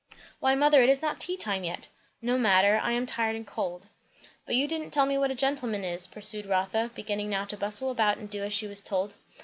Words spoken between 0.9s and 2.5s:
not tea time yet." "No